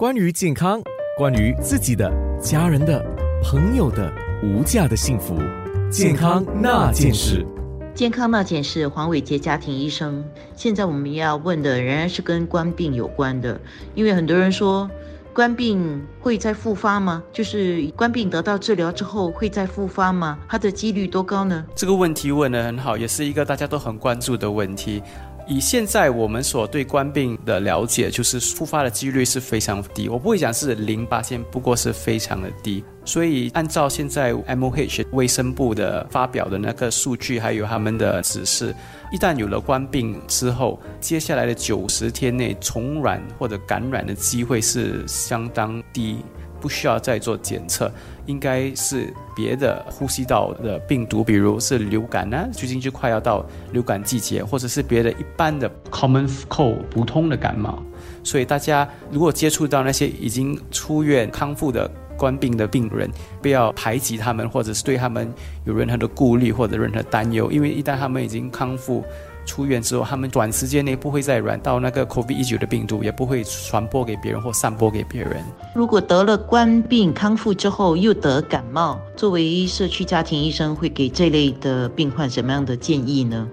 [0.00, 0.80] 关于健康，
[1.18, 2.10] 关于自己的、
[2.40, 3.04] 家人的、
[3.44, 4.10] 朋友的
[4.42, 5.36] 无价的幸福，
[5.90, 7.46] 健康那件事。
[7.94, 10.24] 健康那件事，黄伟杰家庭医生。
[10.56, 13.60] 现在我们要问的仍然是跟冠病有关的，
[13.94, 14.90] 因为很多人说
[15.34, 17.22] 冠病会再复发吗？
[17.30, 20.38] 就是冠病得到治疗之后会再复发吗？
[20.48, 21.62] 它的几率多高呢？
[21.74, 25.02] 这个问题问得很好，也是一个大家都很关注的问题。
[25.50, 30.08] 以现在我们所对冠病的了解，就是复发的几率是非常低。
[30.08, 32.84] 我不会讲是零八千，不过是非常的低。
[33.04, 38.72] 所以按照现在 M O H 卫生部的发表的那个数据，还有他们的指示，
[39.12, 46.18] 一旦有了冠病之后，接下来的九十天内重染或者感染的机会是相当低。
[46.60, 47.90] 不需要再做检测，
[48.26, 57.82] 应该是别的呼吸道的病毒，比如是流感呢，最近就快要到流感季节，或者是别的一般的 common cold 普通的感冒。
[58.22, 65.32] 所以大家如果接触到那些已经出院康复的冠病的病人，不要排挤他们，或者是对他们
[65.64, 69.02] 有任何的顾虑或者任何担忧，因为一旦他们已经康复。
[69.44, 75.42] 出院之后，他们短时间内不会再染到那个 COVID-19 的病毒，也不会传播给别人或散播给别人。
[75.74, 83.48] 如果得了冠病康复之后又得感冒，作为社区家庭医生，会给这类的病患什么样的建议呢？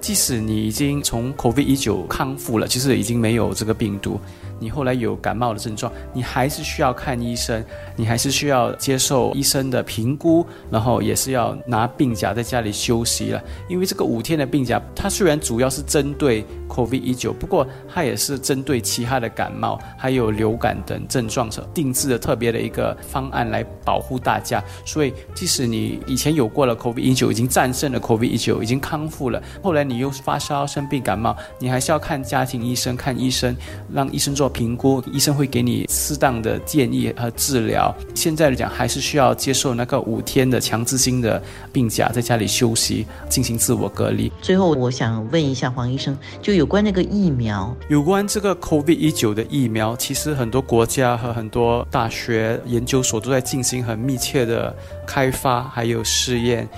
[0.00, 4.18] 即使你已经从 COVID-19 康复了，其实已经没有这个病毒。
[4.62, 7.62] 你后来有感冒的症状，你还是需要看医生，
[7.96, 13.42] 你还是需要接受医生的评估，然后也是要拿病假在家里休息了。
[13.68, 24.62] 因为这个五天的病假，它虽然主要是针对 COVID-19，不过它也是针对其他的感冒还有流感等症状所定制的特别的一个方案来保护大家。
[24.86, 33.56] 所以，即使你以前有过了 COVID-19，已经战胜了 COVID-19，已经康复了，后来你又发烧生病感冒，你还是要看家庭医生，看医生，
[33.92, 34.51] 让医生做。
[34.52, 37.94] 评估医生会给你适当的建议和治疗。
[38.14, 44.30] 现在来讲，还是需要接受那个五天的强制性的病假，在家里休息，进行自我隔离。
[44.40, 54.74] 最后，我想问一下黄医生，就有关那个疫苗，有关这个 COVID-19 的疫苗，其实很多国家和很多大学研究所都在进行很密切的
[55.06, 56.68] 开发还有试验。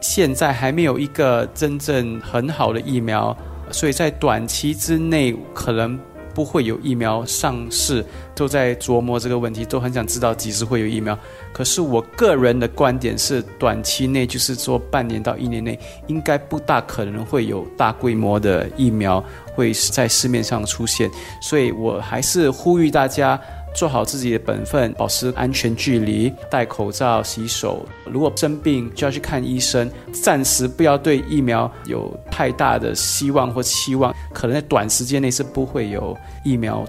[0.00, 3.36] 现在还没有一个真正很好的疫苗，
[3.70, 5.98] 所以在短期之内可能。
[6.34, 8.04] 不会有疫苗上市，
[8.34, 11.18] 都在琢磨这个问题，都很想知道几时会有疫苗。
[11.52, 19.22] 可是我个人的观点是，短期内就是说半年到一年内，应该不大可能会有大规模的疫苗
[19.54, 21.10] 会在市面上出现。
[21.40, 23.40] 所以我还是呼吁大家。
[23.74, 27.86] 做好自己的本分，保持安全距离，戴口罩、洗手。
[28.04, 29.90] 如果生病就要去看医生。
[30.12, 36.84] 暂时不要对疫苗有太大的希望或期望，可能在短时间内是不会有疫苗。